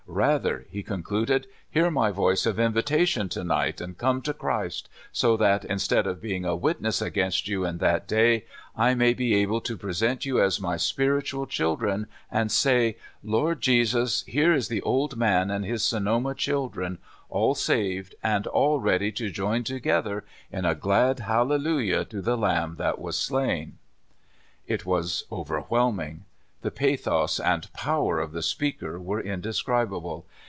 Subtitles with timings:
[0.09, 5.37] Kather," he continued, "hear my voice of invitation to night, and come to Christ, so
[5.37, 8.45] that instead of being a witness against you in that day,
[8.75, 14.23] I may be able to present you as my spiritual children, and say, Lord Jesus,
[14.27, 16.97] here is the old man, and his Son(jma children,
[17.29, 22.75] all saved, and all ready to join together in a glad hallelujah to the Lamb
[22.75, 23.77] that was slain!"
[24.65, 24.67] SQ Father Cox.
[24.67, 24.85] It
[25.31, 26.19] waa overwhelmiDg.
[26.63, 30.27] The pathos and power of the speaker were indescribable.